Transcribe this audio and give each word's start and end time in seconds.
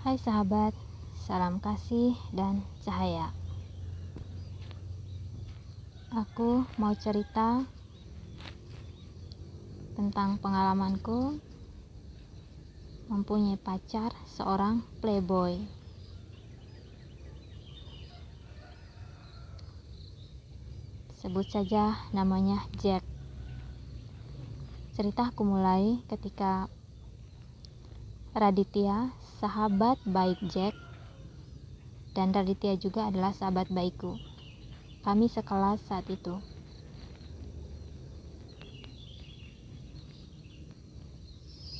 Hai 0.00 0.16
sahabat, 0.16 0.72
salam 1.28 1.60
kasih 1.60 2.16
dan 2.32 2.64
cahaya. 2.80 3.36
Aku 6.08 6.64
mau 6.80 6.96
cerita 6.96 7.68
tentang 9.92 10.40
pengalamanku 10.40 11.36
mempunyai 13.12 13.60
pacar 13.60 14.16
seorang 14.24 14.80
playboy. 15.04 15.68
Sebut 21.20 21.44
saja 21.44 22.08
namanya 22.16 22.64
Jack. 22.80 23.04
Cerita 24.96 25.28
aku 25.28 25.44
mulai 25.44 26.00
ketika 26.08 26.72
Raditya, 28.30 29.10
sahabat 29.42 29.98
baik 30.06 30.38
Jack, 30.54 30.70
dan 32.14 32.30
Raditya 32.30 32.78
juga 32.78 33.10
adalah 33.10 33.34
sahabat 33.34 33.66
baikku. 33.74 34.22
Kami 35.02 35.26
sekelas 35.26 35.82
saat 35.82 36.06
itu. 36.06 36.38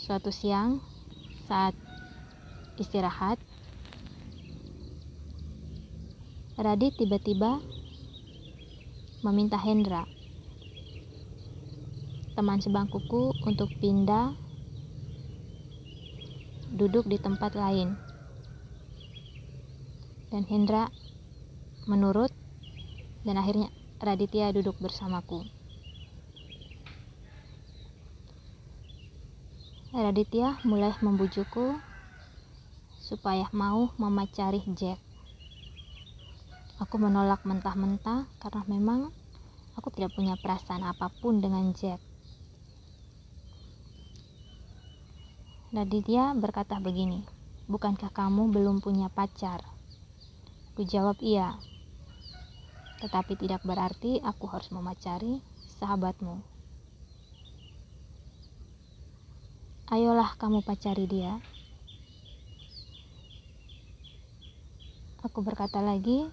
Suatu 0.03 0.35
siang, 0.35 0.83
saat 1.47 1.79
istirahat, 2.83 3.39
Radit 6.59 6.99
tiba-tiba 6.99 7.63
meminta 9.23 9.55
Hendra, 9.55 10.03
teman 12.35 12.59
sebangkuku, 12.59 13.39
untuk 13.47 13.71
pindah 13.79 14.50
duduk 16.71 17.07
di 17.11 17.19
tempat 17.19 17.59
lain. 17.59 17.99
Dan 20.31 20.47
Hendra 20.47 20.87
menurut 21.91 22.31
dan 23.27 23.37
akhirnya 23.37 23.69
Raditya 24.01 24.55
duduk 24.55 24.81
bersamaku. 24.81 25.45
Raditya 29.91 30.63
mulai 30.63 30.95
membujukku 31.03 31.77
supaya 32.97 33.51
mau 33.51 33.91
memacari 33.99 34.63
Jack. 34.79 35.03
Aku 36.79 36.97
menolak 36.97 37.43
mentah-mentah 37.43 38.31
karena 38.39 38.63
memang 38.71 39.11
aku 39.75 39.91
tidak 39.93 40.15
punya 40.15 40.39
perasaan 40.39 40.87
apa 40.87 41.11
pun 41.21 41.43
dengan 41.43 41.75
Jack. 41.75 42.10
Raditya 45.71 46.35
berkata 46.35 46.83
begini, 46.83 47.23
bukankah 47.71 48.11
kamu 48.11 48.51
belum 48.51 48.83
punya 48.83 49.07
pacar? 49.07 49.63
Ku 50.75 50.83
jawab 50.83 51.23
iya. 51.23 51.63
Tetapi 52.99 53.39
tidak 53.39 53.63
berarti 53.63 54.19
aku 54.19 54.51
harus 54.51 54.67
memacari 54.75 55.39
sahabatmu. 55.79 56.43
Ayolah 59.95 60.35
kamu 60.43 60.67
pacari 60.67 61.07
dia. 61.07 61.39
Aku 65.23 65.39
berkata 65.39 65.79
lagi, 65.79 66.27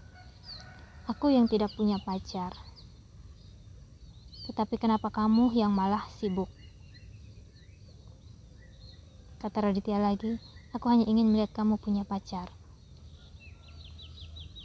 aku 1.06 1.30
yang 1.30 1.46
tidak 1.46 1.70
punya 1.78 2.02
pacar. 2.02 2.58
Tetapi 4.50 4.82
kenapa 4.82 5.14
kamu 5.14 5.54
yang 5.54 5.70
malah 5.70 6.10
sibuk? 6.18 6.50
Kata 9.38 9.70
Raditya 9.70 10.02
lagi, 10.02 10.42
aku 10.74 10.90
hanya 10.90 11.06
ingin 11.06 11.30
melihat 11.30 11.54
kamu 11.62 11.78
punya 11.78 12.02
pacar. 12.02 12.50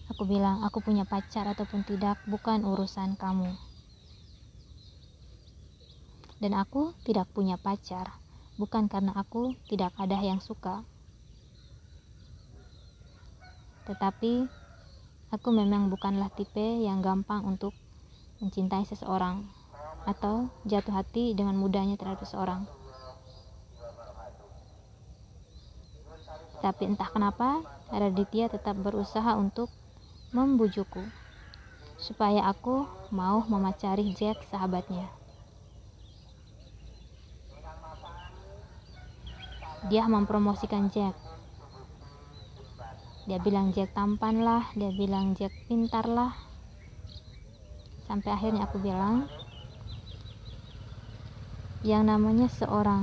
Aku 0.09 0.25
bilang, 0.25 0.65
aku 0.65 0.81
punya 0.81 1.05
pacar 1.05 1.45
ataupun 1.45 1.85
tidak 1.85 2.17
bukan 2.25 2.65
urusan 2.65 3.21
kamu. 3.21 3.53
Dan 6.41 6.57
aku 6.57 6.97
tidak 7.05 7.29
punya 7.37 7.61
pacar, 7.61 8.17
bukan 8.57 8.89
karena 8.89 9.13
aku 9.13 9.53
tidak 9.69 9.93
ada 10.01 10.17
yang 10.25 10.41
suka. 10.41 10.89
Tetapi, 13.85 14.49
aku 15.29 15.49
memang 15.53 15.93
bukanlah 15.93 16.33
tipe 16.33 16.81
yang 16.81 17.05
gampang 17.05 17.45
untuk 17.45 17.77
mencintai 18.41 18.89
seseorang 18.89 19.45
atau 20.09 20.49
jatuh 20.65 20.97
hati 20.97 21.37
dengan 21.37 21.61
mudahnya 21.61 22.01
terhadap 22.01 22.25
seseorang. 22.25 22.65
Tapi 26.63 26.95
entah 26.95 27.11
kenapa, 27.11 27.59
Raditya 27.91 28.47
tetap 28.47 28.79
berusaha 28.79 29.35
untuk 29.35 29.67
membujukku 30.31 31.03
supaya 31.99 32.47
aku 32.47 32.87
mau 33.11 33.43
memacari 33.51 34.15
Jack 34.15 34.47
sahabatnya. 34.47 35.11
Dia 39.91 40.07
mempromosikan 40.07 40.87
Jack. 40.95 41.19
Dia 43.27 43.43
bilang 43.43 43.75
Jack 43.75 43.91
tampan 43.99 44.47
lah, 44.47 44.71
dia 44.79 44.95
bilang 44.95 45.35
Jack 45.35 45.51
pintar 45.67 46.07
lah. 46.07 46.31
Sampai 48.07 48.35
akhirnya 48.35 48.71
aku 48.71 48.79
bilang, 48.79 49.27
yang 51.83 52.07
namanya 52.07 52.47
seorang 52.47 53.03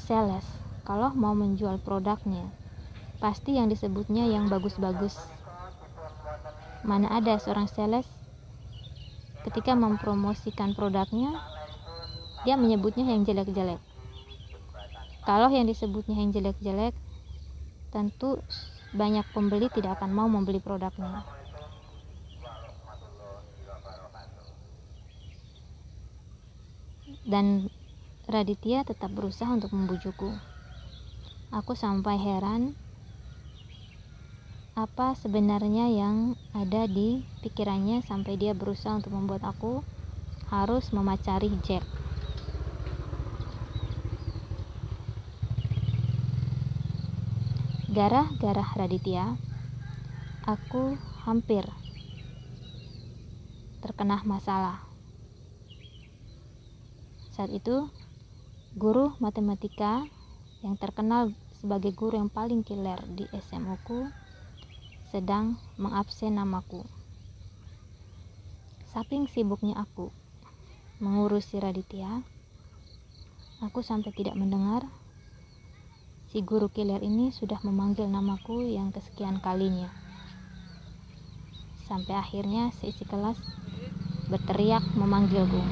sales, 0.00 0.44
kalau 0.88 1.12
mau 1.12 1.36
menjual 1.36 1.80
produknya, 1.84 2.48
pasti 3.18 3.58
yang 3.58 3.66
disebutnya 3.66 4.26
yang 4.30 4.46
bagus-bagus. 4.46 5.18
Mana 6.86 7.10
ada 7.10 7.36
seorang 7.42 7.66
sales 7.66 8.06
ketika 9.42 9.74
mempromosikan 9.74 10.74
produknya, 10.74 11.34
dia 12.46 12.54
menyebutnya 12.54 13.06
yang 13.10 13.26
jelek-jelek. 13.26 13.82
Kalau 15.26 15.50
yang 15.52 15.68
disebutnya 15.68 16.16
yang 16.16 16.30
jelek-jelek, 16.32 16.94
tentu 17.92 18.40
banyak 18.96 19.26
pembeli 19.36 19.68
tidak 19.68 20.00
akan 20.00 20.10
mau 20.14 20.28
membeli 20.30 20.62
produknya. 20.62 21.26
Dan 27.28 27.68
Raditya 28.28 28.84
tetap 28.84 29.12
berusaha 29.12 29.48
untuk 29.48 29.72
membujukku. 29.72 30.32
Aku 31.52 31.72
sampai 31.72 32.16
heran 32.20 32.76
apa 34.78 35.18
sebenarnya 35.18 35.90
yang 35.90 36.38
ada 36.54 36.86
di 36.86 37.26
pikirannya 37.42 37.98
sampai 38.06 38.38
dia 38.38 38.54
berusaha 38.54 38.94
untuk 38.94 39.10
membuat 39.10 39.42
aku 39.42 39.82
harus 40.54 40.94
memacari 40.94 41.50
Jack. 41.66 41.82
Gara-gara 47.90 48.62
Raditya, 48.78 49.34
aku 50.46 50.94
hampir 51.26 51.66
terkena 53.82 54.22
masalah. 54.22 54.86
Saat 57.34 57.50
itu, 57.50 57.90
guru 58.78 59.10
matematika 59.18 60.06
yang 60.62 60.78
terkenal 60.78 61.34
sebagai 61.58 61.90
guru 61.90 62.22
yang 62.22 62.30
paling 62.30 62.62
killer 62.62 63.02
di 63.10 63.26
SMU 63.34 63.74
ku 63.82 64.06
sedang 65.08 65.56
mengabsen 65.80 66.36
namaku. 66.36 66.84
Saking 68.92 69.24
sibuknya 69.24 69.80
aku 69.80 70.12
mengurusi 71.00 71.56
Raditya, 71.56 72.20
aku 73.64 73.80
sampai 73.80 74.12
tidak 74.12 74.36
mendengar 74.36 74.84
si 76.28 76.44
guru 76.44 76.68
killer 76.68 77.00
ini 77.00 77.32
sudah 77.32 77.56
memanggil 77.64 78.04
namaku 78.04 78.68
yang 78.68 78.92
kesekian 78.92 79.40
kalinya. 79.40 79.88
Sampai 81.88 82.12
akhirnya 82.12 82.68
seisi 82.76 83.08
kelas 83.08 83.40
berteriak 84.28 84.84
memanggilku. 84.92 85.64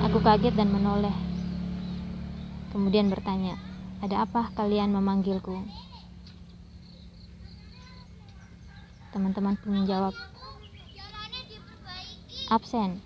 Aku 0.00 0.24
kaget 0.24 0.56
dan 0.56 0.72
menoleh. 0.72 1.12
Kemudian 2.72 3.12
bertanya, 3.12 3.60
"Ada 4.00 4.24
apa 4.24 4.48
kalian 4.56 4.96
memanggilku?" 4.96 5.60
Teman-teman 9.16 9.56
pun 9.56 9.72
menjawab, 9.72 10.12
absen. 12.52 13.00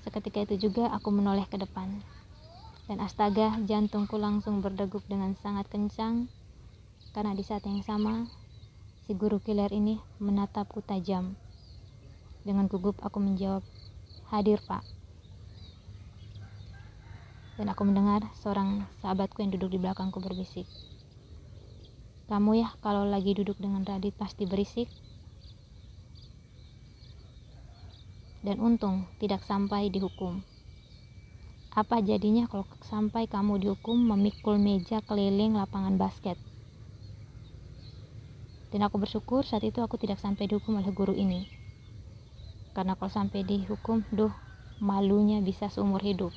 Seketika 0.00 0.48
itu 0.48 0.56
juga 0.56 0.88
aku 0.88 1.12
menoleh 1.12 1.44
ke 1.44 1.60
depan. 1.60 2.00
Dan 2.88 3.04
astaga, 3.04 3.60
jantungku 3.68 4.16
langsung 4.16 4.64
berdegup 4.64 5.04
dengan 5.04 5.36
sangat 5.44 5.68
kencang 5.68 6.32
karena 7.12 7.36
di 7.36 7.44
saat 7.44 7.60
yang 7.68 7.84
sama 7.84 8.24
si 9.04 9.12
guru 9.12 9.36
killer 9.44 9.68
ini 9.68 10.00
menatapku 10.16 10.80
tajam. 10.80 11.36
Dengan 12.40 12.64
gugup 12.64 12.96
aku 13.04 13.20
menjawab, 13.20 13.60
"Hadir, 14.32 14.64
Pak." 14.64 14.80
Dan 17.60 17.68
aku 17.68 17.84
mendengar 17.84 18.32
seorang 18.32 18.88
sahabatku 19.04 19.44
yang 19.44 19.52
duduk 19.52 19.76
di 19.76 19.78
belakangku 19.84 20.24
berbisik. 20.24 20.64
Kamu 22.30 22.62
ya 22.62 22.70
kalau 22.78 23.02
lagi 23.10 23.34
duduk 23.34 23.58
dengan 23.58 23.82
Radit 23.82 24.14
pasti 24.14 24.46
berisik. 24.46 24.86
Dan 28.46 28.62
untung 28.62 29.10
tidak 29.18 29.42
sampai 29.42 29.90
dihukum. 29.90 30.38
Apa 31.74 31.98
jadinya 31.98 32.46
kalau 32.46 32.70
sampai 32.86 33.26
kamu 33.26 33.58
dihukum 33.58 33.98
memikul 33.98 34.62
meja 34.62 35.02
keliling 35.02 35.58
lapangan 35.58 35.98
basket? 35.98 36.38
Dan 38.70 38.86
aku 38.86 39.02
bersyukur 39.02 39.42
saat 39.42 39.66
itu 39.66 39.82
aku 39.82 39.98
tidak 39.98 40.22
sampai 40.22 40.46
dihukum 40.46 40.78
oleh 40.78 40.94
guru 40.94 41.10
ini. 41.18 41.50
Karena 42.70 42.94
kalau 42.94 43.10
sampai 43.10 43.42
dihukum, 43.42 44.06
duh, 44.14 44.30
malunya 44.78 45.42
bisa 45.42 45.66
seumur 45.66 45.98
hidup. 45.98 46.30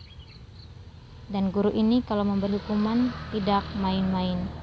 Dan 1.29 1.53
guru 1.53 1.69
ini 1.69 2.01
kalau 2.01 2.25
memberi 2.25 2.57
hukuman 2.57 3.13
tidak 3.29 3.61
main-main. 3.77 4.62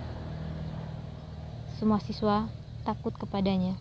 Semua 1.80 1.96
siswa 1.96 2.44
takut 2.84 3.16
kepadanya. 3.16 3.72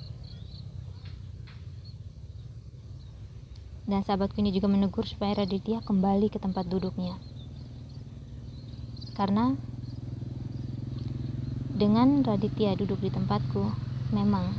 Dan 3.83 4.07
sahabatku 4.07 4.39
ini 4.39 4.55
juga 4.55 4.71
menegur 4.71 5.03
supaya 5.03 5.43
Raditya 5.43 5.83
kembali 5.83 6.31
ke 6.31 6.39
tempat 6.39 6.63
duduknya. 6.71 7.19
Karena 9.19 9.51
dengan 11.75 12.23
Raditya 12.23 12.79
duduk 12.79 13.03
di 13.03 13.11
tempatku, 13.11 13.67
memang 14.15 14.55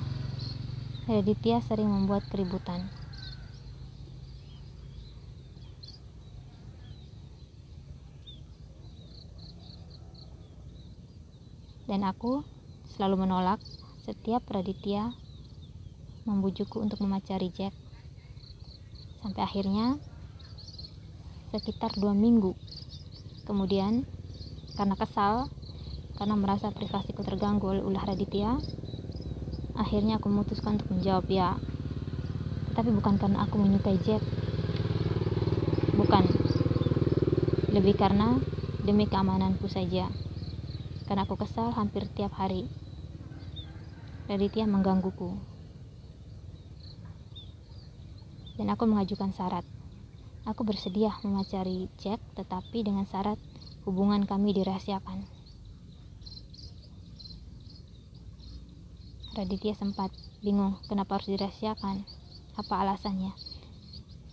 Raditya 1.09 1.65
sering 1.65 1.89
membuat 1.89 2.29
keributan. 2.29 2.93
Dan 11.89 12.05
aku 12.05 12.60
selalu 13.01 13.25
menolak 13.25 13.57
setiap 14.05 14.45
Raditya 14.53 15.17
membujukku 16.29 16.85
untuk 16.85 17.01
memacari 17.01 17.49
Jack. 17.49 17.73
Sampai 19.25 19.41
akhirnya 19.41 19.97
sekitar 21.49 21.97
dua 21.97 22.13
minggu. 22.13 22.53
Kemudian 23.49 24.05
karena 24.77 25.01
kesal 25.01 25.49
karena 26.21 26.37
merasa 26.37 26.69
privasiku 26.77 27.25
terganggu 27.25 27.73
oleh 27.73 27.81
ulah 27.81 28.05
Raditya 28.05 28.61
akhirnya 29.81 30.21
aku 30.21 30.29
memutuskan 30.29 30.77
untuk 30.77 30.93
menjawab 30.93 31.25
ya 31.33 31.57
tapi 32.77 32.93
bukan 32.93 33.17
karena 33.17 33.49
aku 33.49 33.65
menyukai 33.65 33.97
Jack. 34.05 34.21
Bukan. 35.97 36.29
Lebih 37.73 37.97
karena 37.97 38.37
demi 38.85 39.09
keamananku 39.09 39.73
saja. 39.73 40.13
Karena 41.09 41.25
aku 41.25 41.41
kesal 41.41 41.73
hampir 41.73 42.05
tiap 42.13 42.37
hari 42.37 42.69
Raditya 44.31 44.71
menggangguku 44.71 45.35
dan 48.63 48.71
aku 48.71 48.87
mengajukan 48.87 49.35
syarat 49.35 49.67
aku 50.47 50.63
bersedia 50.63 51.11
memacari 51.27 51.91
Jack 51.99 52.23
tetapi 52.39 52.87
dengan 52.87 53.11
syarat 53.11 53.43
hubungan 53.83 54.23
kami 54.31 54.55
dirahasiakan 54.55 55.27
Raditya 59.31 59.79
sempat 59.79 60.11
bingung 60.43 60.75
kenapa 60.91 61.17
harus 61.17 61.31
dirahasiakan. 61.31 62.03
Apa 62.59 62.83
alasannya? 62.83 63.31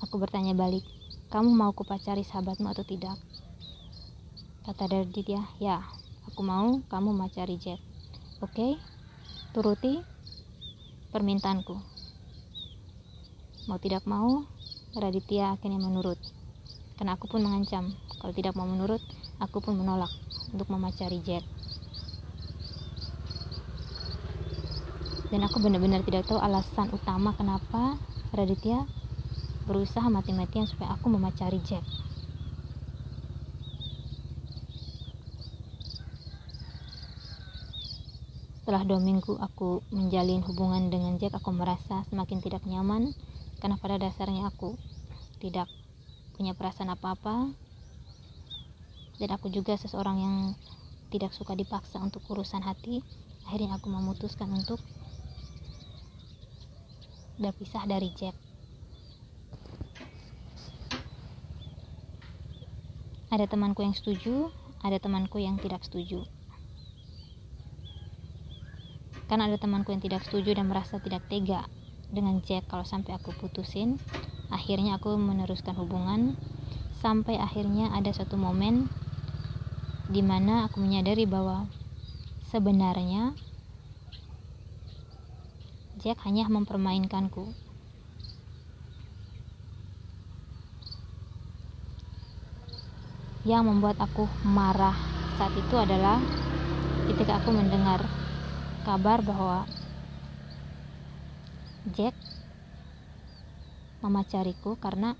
Aku 0.01 0.17
bertanya 0.17 0.57
balik, 0.57 0.81
kamu 1.29 1.53
mau 1.53 1.69
kupacari 1.69 2.25
sahabatmu 2.25 2.65
atau 2.73 2.81
tidak? 2.81 3.13
Kata 4.65 4.89
Raditya, 4.89 5.45
ya, 5.61 5.85
aku 6.25 6.41
mau 6.41 6.81
kamu 6.89 7.13
macari 7.13 7.61
Jack. 7.61 7.77
Oke, 8.41 8.81
turuti 9.57 9.97
permintaanku. 11.09 11.73
Mau 13.65 13.81
tidak 13.81 14.05
mau, 14.05 14.45
Raditya 14.93 15.57
akhirnya 15.57 15.81
menurut. 15.81 16.21
Karena 16.93 17.17
aku 17.17 17.25
pun 17.25 17.41
mengancam, 17.41 17.89
kalau 18.21 18.37
tidak 18.37 18.53
mau 18.53 18.69
menurut, 18.69 19.01
aku 19.41 19.57
pun 19.57 19.73
menolak 19.73 20.13
untuk 20.53 20.69
memacari 20.69 21.25
Jack. 21.25 21.41
dan 25.27 25.43
aku 25.43 25.59
benar-benar 25.59 26.07
tidak 26.07 26.23
tahu 26.23 26.39
alasan 26.39 26.87
utama 26.95 27.35
kenapa 27.35 27.99
Raditya 28.31 28.87
berusaha 29.67 30.07
mati-matian 30.07 30.63
supaya 30.71 30.95
aku 30.95 31.11
memacari 31.11 31.59
Jack 31.67 31.83
setelah 38.77 38.93
dua 38.93 39.09
minggu 39.09 39.33
aku 39.41 39.81
menjalin 39.89 40.45
hubungan 40.45 40.93
dengan 40.93 41.17
Jack 41.17 41.33
aku 41.33 41.49
merasa 41.49 42.05
semakin 42.13 42.45
tidak 42.45 42.61
nyaman 42.61 43.09
karena 43.57 43.73
pada 43.81 43.97
dasarnya 43.97 44.53
aku 44.53 44.77
tidak 45.41 45.65
punya 46.37 46.53
perasaan 46.53 46.93
apa-apa 46.93 47.57
dan 49.17 49.29
aku 49.33 49.49
juga 49.49 49.73
seseorang 49.81 50.21
yang 50.21 50.35
tidak 51.09 51.33
suka 51.33 51.57
dipaksa 51.57 51.97
untuk 51.97 52.21
urusan 52.29 52.61
hati 52.61 53.01
akhirnya 53.49 53.81
aku 53.81 53.89
memutuskan 53.89 54.45
untuk 54.53 54.77
berpisah 57.41 57.81
dari 57.89 58.13
Jack. 58.13 58.37
Ada 63.33 63.49
temanku 63.49 63.81
yang 63.81 63.97
setuju, 63.97 64.53
ada 64.85 65.01
temanku 65.01 65.41
yang 65.41 65.57
tidak 65.57 65.81
setuju. 65.81 66.29
Karena 69.27 69.51
ada 69.51 69.59
temanku 69.59 69.91
yang 69.91 69.99
tidak 69.99 70.23
setuju 70.23 70.55
dan 70.55 70.71
merasa 70.71 71.03
tidak 71.03 71.27
tega 71.27 71.67
dengan 72.07 72.39
Jack 72.39 72.71
kalau 72.71 72.87
sampai 72.87 73.19
aku 73.19 73.35
putusin, 73.35 73.99
akhirnya 74.47 74.95
aku 74.95 75.19
meneruskan 75.19 75.75
hubungan 75.75 76.39
sampai 77.03 77.35
akhirnya 77.35 77.91
ada 77.93 78.09
satu 78.15 78.39
momen 78.39 78.87
di 80.07 80.23
mana 80.23 80.65
aku 80.71 80.79
menyadari 80.79 81.27
bahwa 81.27 81.67
sebenarnya 82.47 83.35
Jack 85.99 86.23
hanya 86.23 86.47
mempermainkanku. 86.47 87.51
Yang 93.43 93.63
membuat 93.63 93.97
aku 93.99 94.27
marah 94.43 94.95
saat 95.39 95.55
itu 95.55 95.75
adalah 95.79 96.19
ketika 97.07 97.39
aku 97.39 97.55
mendengar 97.55 98.16
kabar 98.87 99.19
bahwa 99.19 99.67
Jack 101.91 102.15
memacariku 103.99 104.79
karena 104.79 105.11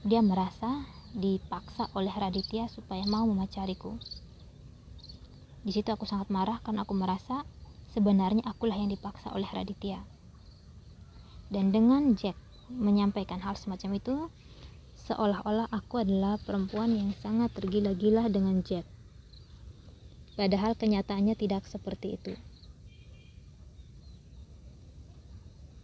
dia 0.00 0.24
merasa 0.24 0.88
dipaksa 1.12 1.92
oleh 1.92 2.08
Raditya 2.08 2.72
supaya 2.72 3.04
mau 3.04 3.28
memacariku. 3.28 4.00
Di 5.60 5.76
situ 5.76 5.92
aku 5.92 6.08
sangat 6.08 6.32
marah 6.32 6.64
karena 6.64 6.88
aku 6.88 6.96
merasa 6.96 7.44
sebenarnya 7.92 8.48
akulah 8.48 8.80
yang 8.80 8.88
dipaksa 8.88 9.28
oleh 9.36 9.46
Raditya. 9.52 10.00
Dan 11.52 11.68
dengan 11.68 12.16
Jack 12.16 12.40
menyampaikan 12.72 13.44
hal 13.44 13.60
semacam 13.60 14.00
itu, 14.00 14.16
seolah-olah 15.04 15.68
aku 15.68 16.00
adalah 16.00 16.40
perempuan 16.40 16.96
yang 16.96 17.12
sangat 17.20 17.52
tergila-gila 17.52 18.32
dengan 18.32 18.64
Jack. 18.64 18.88
Padahal 20.32 20.72
kenyataannya 20.80 21.36
tidak 21.36 21.68
seperti 21.68 22.16
itu. 22.16 22.32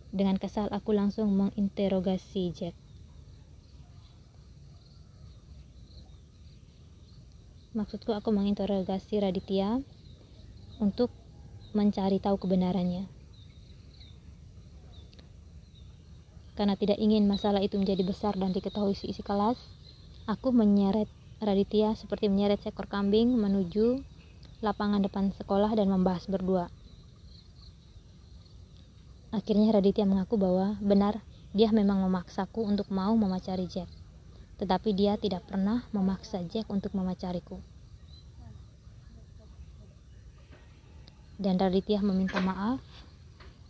Dengan 0.08 0.40
kesal 0.40 0.72
aku 0.72 0.96
langsung 0.96 1.28
menginterogasi 1.36 2.44
Jack. 2.56 2.74
Maksudku 7.76 8.16
aku 8.16 8.32
menginterogasi 8.32 9.20
Raditya 9.20 9.84
untuk 10.80 11.12
mencari 11.76 12.16
tahu 12.18 12.40
kebenarannya. 12.40 13.06
Karena 16.56 16.74
tidak 16.74 16.98
ingin 16.98 17.28
masalah 17.28 17.62
itu 17.62 17.78
menjadi 17.78 18.02
besar 18.02 18.34
dan 18.34 18.50
diketahui 18.50 18.96
isi 18.96 19.22
kelas, 19.22 19.60
aku 20.26 20.50
menyeret 20.50 21.06
Raditya 21.38 21.94
seperti 21.94 22.26
menyeret 22.26 22.58
seekor 22.64 22.90
kambing 22.90 23.38
menuju 23.38 24.02
lapangan 24.58 24.98
depan 24.98 25.30
sekolah 25.36 25.70
dan 25.78 25.86
membahas 25.86 26.26
berdua. 26.26 26.66
Akhirnya 29.28 29.76
Raditya 29.76 30.08
mengaku 30.08 30.40
bahwa 30.40 30.80
benar 30.80 31.20
dia 31.52 31.68
memang 31.68 32.00
memaksaku 32.08 32.64
untuk 32.64 32.88
mau 32.88 33.12
memacari 33.12 33.68
Jack. 33.68 33.88
Tetapi 34.56 34.96
dia 34.96 35.20
tidak 35.20 35.44
pernah 35.44 35.84
memaksa 35.92 36.40
Jack 36.48 36.68
untuk 36.72 36.96
memacariku. 36.96 37.60
Dan 41.38 41.60
Raditya 41.60 42.02
meminta 42.02 42.40
maaf 42.40 42.82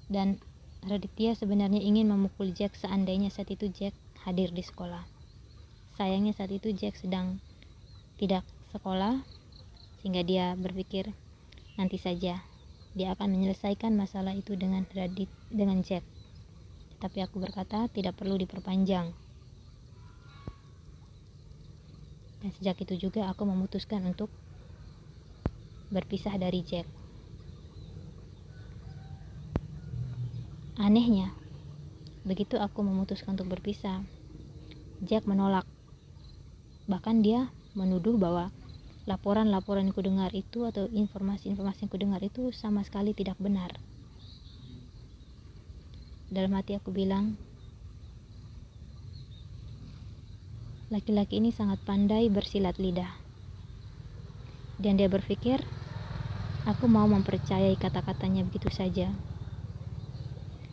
dan 0.08 0.40
Raditya 0.86 1.34
sebenarnya 1.34 1.82
ingin 1.82 2.08
memukul 2.08 2.54
Jack 2.54 2.78
seandainya 2.78 3.28
saat 3.28 3.50
itu 3.50 3.66
Jack 3.68 3.92
hadir 4.24 4.54
di 4.54 4.62
sekolah. 4.62 5.04
Sayangnya 5.98 6.32
saat 6.38 6.54
itu 6.54 6.70
Jack 6.70 6.96
sedang 6.96 7.42
tidak 8.16 8.46
sekolah 8.70 9.20
sehingga 10.00 10.22
dia 10.22 10.54
berpikir 10.54 11.10
nanti 11.74 11.98
saja 11.98 12.40
dia 12.96 13.12
akan 13.16 13.34
menyelesaikan 13.34 13.92
masalah 13.96 14.32
itu 14.32 14.56
dengan 14.56 14.86
Radit 14.92 15.28
dengan 15.52 15.80
Jack 15.84 16.04
tapi 16.98 17.22
aku 17.22 17.38
berkata 17.38 17.86
tidak 17.94 18.18
perlu 18.18 18.34
diperpanjang. 18.34 19.14
Dan 22.38 22.50
sejak 22.58 22.82
itu 22.82 23.06
juga 23.06 23.30
aku 23.30 23.46
memutuskan 23.46 24.02
untuk 24.06 24.30
berpisah 25.90 26.34
dari 26.38 26.62
Jack 26.62 26.86
anehnya 30.78 31.34
begitu 32.22 32.54
aku 32.60 32.86
memutuskan 32.86 33.34
untuk 33.34 33.50
berpisah 33.50 34.04
Jack 35.02 35.26
menolak. 35.26 35.66
Bahkan 36.86 37.22
dia 37.22 37.50
menuduh 37.74 38.18
bahwa 38.18 38.50
laporan-laporan 39.08 39.88
yang 39.88 39.96
kudengar 39.96 40.28
itu 40.36 40.68
atau 40.68 40.84
informasi-informasi 40.92 41.88
yang 41.88 41.92
kudengar 41.92 42.20
itu 42.20 42.52
sama 42.52 42.84
sekali 42.84 43.16
tidak 43.16 43.40
benar. 43.40 43.80
Dalam 46.28 46.52
hati 46.52 46.76
aku 46.76 46.92
bilang, 46.92 47.40
laki-laki 50.92 51.40
ini 51.40 51.48
sangat 51.48 51.80
pandai 51.88 52.28
bersilat 52.28 52.76
lidah. 52.76 53.08
Dan 54.76 55.00
dia 55.00 55.08
berpikir, 55.08 55.64
aku 56.68 56.84
mau 56.84 57.08
mempercayai 57.08 57.80
kata-katanya 57.80 58.44
begitu 58.44 58.68
saja. 58.68 59.08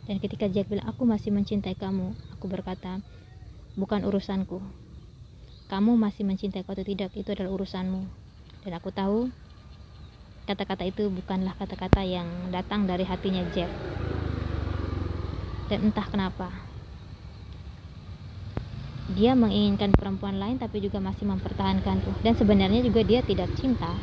Dan 0.04 0.20
ketika 0.20 0.44
Jack 0.52 0.68
bilang, 0.68 0.84
aku 0.84 1.08
masih 1.08 1.32
mencintai 1.32 1.72
kamu, 1.72 2.12
aku 2.36 2.52
berkata, 2.52 3.00
bukan 3.80 4.04
urusanku 4.04 4.60
kamu 5.66 5.98
masih 5.98 6.22
mencintaiku 6.22 6.78
atau 6.78 6.86
tidak 6.86 7.10
itu 7.18 7.26
adalah 7.34 7.50
urusanmu 7.50 8.25
dan 8.66 8.82
aku 8.82 8.90
tahu 8.90 9.30
kata-kata 10.42 10.82
itu 10.90 11.06
bukanlah 11.06 11.54
kata-kata 11.54 12.02
yang 12.02 12.26
datang 12.50 12.82
dari 12.82 13.06
hatinya 13.06 13.46
Jeff. 13.54 13.70
Dan 15.70 15.86
entah 15.86 16.02
kenapa 16.10 16.50
dia 19.14 19.38
menginginkan 19.38 19.94
perempuan 19.94 20.42
lain 20.42 20.58
tapi 20.58 20.82
juga 20.82 20.98
masih 20.98 21.30
mempertahankanku. 21.30 22.10
Dan 22.26 22.34
sebenarnya 22.34 22.82
juga 22.82 23.06
dia 23.06 23.22
tidak 23.22 23.54
cinta. 23.54 23.94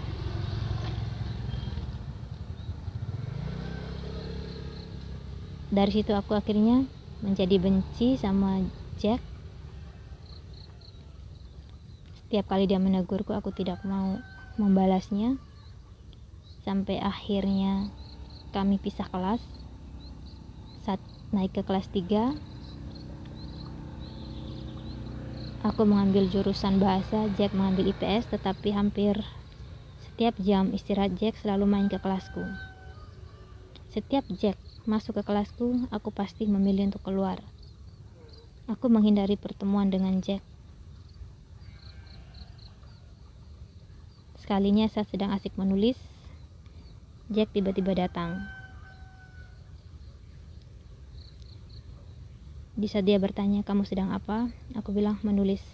Dari 5.67 5.91
situ 5.91 6.15
aku 6.15 6.39
akhirnya 6.39 6.87
menjadi 7.19 7.59
benci 7.59 8.15
sama 8.15 8.63
Jack. 8.95 9.19
Setiap 12.23 12.47
kali 12.47 12.63
dia 12.63 12.79
menegurku, 12.79 13.35
aku 13.35 13.51
tidak 13.51 13.83
mau 13.83 14.23
membalasnya. 14.57 15.41
Sampai 16.63 17.01
akhirnya 17.01 17.89
kami 18.53 18.77
pisah 18.77 19.09
kelas. 19.09 19.41
Saat 20.85 21.01
naik 21.33 21.57
ke 21.57 21.63
kelas 21.65 21.89
3, 21.89 22.37
aku 25.65 25.81
mengambil 25.87 26.29
jurusan 26.29 26.77
bahasa, 26.77 27.25
Jack 27.39 27.57
mengambil 27.57 27.89
IPS, 27.95 28.29
tetapi 28.29 28.75
hampir 28.75 29.17
setiap 30.05 30.37
jam 30.37 30.69
istirahat 30.75 31.17
Jack 31.17 31.39
selalu 31.41 31.65
main 31.65 31.87
ke 31.89 31.97
kelasku. 31.97 32.45
Setiap 33.89 34.27
Jack 34.37 34.59
masuk 34.85 35.17
ke 35.17 35.23
kelasku, 35.25 35.89
aku 35.89 36.13
pasti 36.13 36.45
memilih 36.45 36.93
untuk 36.93 37.01
keluar. 37.01 37.41
Aku 38.69 38.87
menghindari 38.87 39.35
pertemuan 39.35 39.89
dengan 39.89 40.21
Jack 40.21 40.52
Sekalinya 44.53 44.85
saat 44.85 45.09
sedang 45.09 45.33
asik 45.33 45.57
menulis, 45.57 45.97
Jack 47.33 47.49
tiba-tiba 47.57 47.97
datang. 47.97 48.37
Di 52.77 52.85
saat 52.85 53.09
dia 53.09 53.17
bertanya, 53.17 53.65
"Kamu 53.65 53.81
sedang 53.81 54.13
apa?" 54.13 54.53
Aku 54.77 54.93
bilang, 54.93 55.17
"Menulis." 55.25 55.65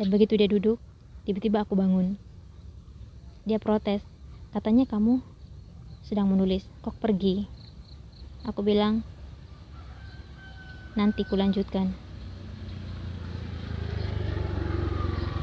Dan 0.00 0.08
begitu 0.08 0.32
dia 0.40 0.48
duduk, 0.48 0.80
tiba-tiba 1.28 1.60
aku 1.60 1.76
bangun. 1.76 2.16
Dia 3.44 3.60
protes, 3.60 4.00
katanya 4.48 4.88
kamu 4.88 5.20
sedang 6.08 6.32
menulis, 6.32 6.64
kok 6.80 6.96
pergi? 7.04 7.44
Aku 8.48 8.64
bilang, 8.64 9.04
nanti 10.96 11.28
kulanjutkan. 11.28 12.01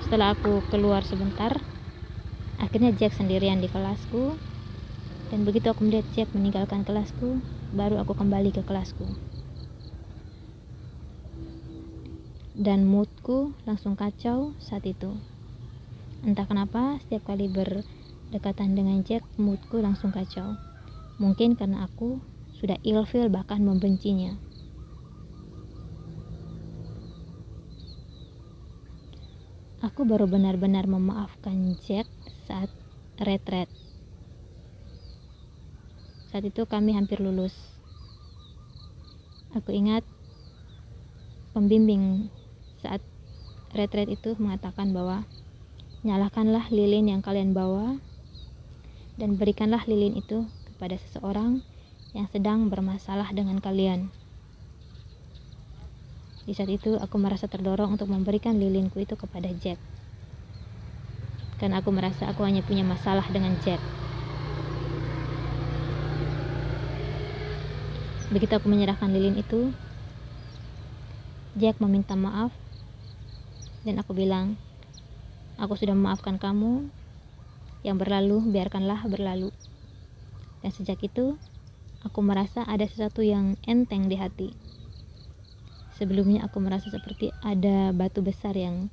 Setelah 0.10 0.34
aku 0.34 0.66
keluar 0.74 1.06
sebentar 1.06 1.54
akhirnya 2.58 2.90
Jack 2.98 3.14
sendirian 3.14 3.62
di 3.62 3.70
kelasku. 3.70 4.42
Dan 5.30 5.46
begitu 5.46 5.70
aku 5.70 5.86
melihat 5.86 6.10
Jack 6.18 6.34
meninggalkan 6.34 6.82
kelasku 6.82 7.46
baru 7.70 8.02
aku 8.02 8.18
kembali 8.18 8.50
ke 8.50 8.66
kelasku. 8.66 9.06
Dan 12.58 12.90
moodku 12.90 13.54
langsung 13.70 13.94
kacau 13.94 14.58
saat 14.58 14.82
itu. 14.90 15.14
Entah 16.26 16.50
kenapa 16.50 16.98
setiap 17.06 17.30
kali 17.30 17.46
berdekatan 17.46 18.74
dengan 18.74 19.06
Jack 19.06 19.22
moodku 19.38 19.78
langsung 19.78 20.10
kacau. 20.10 20.58
Mungkin 21.22 21.54
karena 21.54 21.86
aku 21.86 22.18
sudah 22.58 22.82
ilfil 22.82 23.30
bahkan 23.30 23.62
membencinya 23.62 24.42
Aku 29.80 30.04
baru 30.04 30.28
benar-benar 30.28 30.92
memaafkan 30.92 31.80
Jack 31.80 32.04
saat 32.44 32.68
retret. 33.16 33.72
Saat 36.28 36.44
itu 36.44 36.68
kami 36.68 37.00
hampir 37.00 37.24
lulus. 37.24 37.56
Aku 39.56 39.72
ingat 39.72 40.04
pembimbing 41.56 42.28
saat 42.84 43.00
retret 43.72 44.12
itu 44.12 44.36
mengatakan 44.36 44.92
bahwa 44.92 45.24
nyalakanlah 46.04 46.68
lilin 46.76 47.16
yang 47.16 47.24
kalian 47.24 47.56
bawa 47.56 48.04
dan 49.16 49.40
berikanlah 49.40 49.88
lilin 49.88 50.20
itu 50.20 50.44
kepada 50.76 51.00
seseorang 51.00 51.64
yang 52.12 52.28
sedang 52.28 52.68
bermasalah 52.68 53.32
dengan 53.32 53.64
kalian. 53.64 54.12
Di 56.44 56.54
saat 56.56 56.72
itu 56.72 56.96
aku 56.96 57.16
merasa 57.20 57.48
terdorong 57.50 57.96
untuk 57.96 58.08
memberikan 58.08 58.56
lilinku 58.56 59.00
itu 59.02 59.18
kepada 59.18 59.50
Jack. 59.58 59.80
Karena 61.60 61.84
aku 61.84 61.92
merasa 61.92 62.30
aku 62.32 62.48
hanya 62.48 62.64
punya 62.64 62.88
masalah 62.88 63.26
dengan 63.28 63.58
Jack. 63.66 63.82
Begitu 68.30 68.54
aku 68.54 68.70
menyerahkan 68.70 69.10
lilin 69.10 69.42
itu, 69.42 69.74
Jack 71.58 71.82
meminta 71.82 72.14
maaf 72.14 72.54
dan 73.82 73.98
aku 73.98 74.14
bilang, 74.14 74.60
aku 75.58 75.74
sudah 75.80 75.98
memaafkan 75.98 76.38
kamu, 76.38 76.94
yang 77.82 77.98
berlalu 77.98 78.44
biarkanlah 78.52 79.02
berlalu. 79.08 79.50
Dan 80.60 80.72
sejak 80.76 81.00
itu, 81.02 81.40
aku 82.04 82.20
merasa 82.20 82.68
ada 82.68 82.84
sesuatu 82.84 83.24
yang 83.24 83.56
enteng 83.64 84.12
di 84.12 84.20
hati. 84.20 84.69
Sebelumnya 86.00 86.48
aku 86.48 86.64
merasa 86.64 86.88
seperti 86.88 87.36
ada 87.44 87.92
batu 87.92 88.24
besar 88.24 88.56
yang 88.56 88.88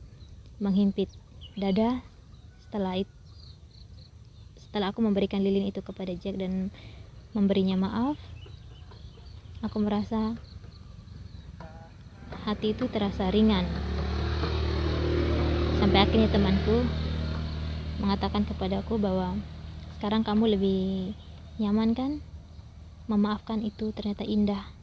menghimpit 0.58 1.06
dada. 1.54 2.02
Setelah 2.66 2.98
itu, 2.98 3.14
setelah 4.58 4.90
aku 4.90 5.06
memberikan 5.06 5.38
lilin 5.38 5.70
itu 5.70 5.78
kepada 5.86 6.10
Jack 6.18 6.34
dan 6.34 6.74
memberinya 7.30 7.78
maaf, 7.78 8.18
aku 9.62 9.78
merasa 9.78 10.34
hati 12.42 12.74
itu 12.74 12.90
terasa 12.90 13.30
ringan. 13.30 13.62
Sampai 15.78 16.02
akhirnya 16.02 16.26
temanku 16.26 16.82
mengatakan 18.02 18.42
kepadaku 18.50 18.98
bahwa 18.98 19.38
sekarang 19.94 20.26
kamu 20.26 20.58
lebih 20.58 21.14
nyaman 21.62 21.94
kan? 21.94 22.18
Memaafkan 23.06 23.62
itu 23.62 23.94
ternyata 23.94 24.26
indah. 24.26 24.75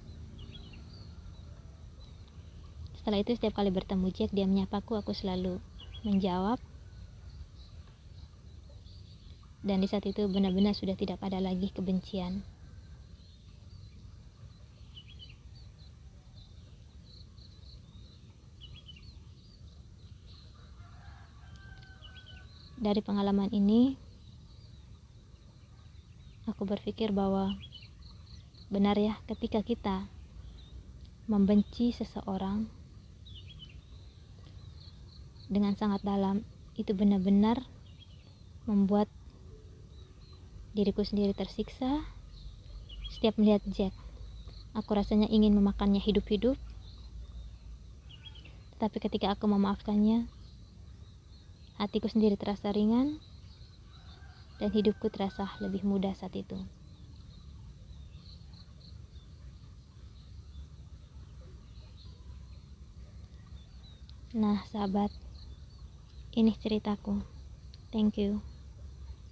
Setelah 3.03 3.19
itu 3.19 3.35
setiap 3.35 3.59
kali 3.59 3.67
bertemu 3.67 4.15
Jack 4.15 4.31
dia 4.31 4.47
menyapaku, 4.47 4.95
aku 4.95 5.11
selalu 5.11 5.59
menjawab. 6.07 6.55
Dan 9.59 9.83
di 9.83 9.91
saat 9.91 10.07
itu 10.07 10.23
benar-benar 10.31 10.71
sudah 10.71 10.95
tidak 10.95 11.19
ada 11.19 11.43
lagi 11.43 11.67
kebencian. 11.67 12.47
Dari 22.79 23.03
pengalaman 23.03 23.51
ini, 23.51 23.99
aku 26.47 26.63
berpikir 26.63 27.11
bahwa 27.11 27.51
benar 28.71 28.95
ya 28.95 29.19
ketika 29.27 29.59
kita 29.59 30.07
membenci 31.27 31.91
seseorang 31.91 32.82
dengan 35.51 35.75
sangat 35.75 36.03
dalam 36.03 36.47
itu 36.79 36.91
benar-benar 36.95 37.61
membuat 38.65 39.11
diriku 40.73 41.05
sendiri 41.05 41.37
tersiksa 41.37 42.01
setiap 43.13 43.37
melihat 43.37 43.61
Jack. 43.69 43.93
Aku 44.73 44.97
rasanya 44.97 45.29
ingin 45.29 45.53
memakannya 45.53 46.01
hidup-hidup. 46.01 46.57
Tetapi 48.73 48.97
ketika 48.97 49.37
aku 49.37 49.45
memaafkannya, 49.45 50.25
hatiku 51.77 52.09
sendiri 52.09 52.33
terasa 52.33 52.73
ringan 52.73 53.21
dan 54.57 54.73
hidupku 54.73 55.13
terasa 55.13 55.53
lebih 55.61 55.85
mudah 55.85 56.17
saat 56.17 56.33
itu. 56.33 56.57
Nah, 64.33 64.65
sahabat, 64.73 65.13
ini 66.33 66.53
ceritaku. 66.57 67.21
Thank 67.93 68.17
you. 68.17 68.52